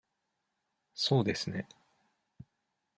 [0.95, 1.67] そうですね。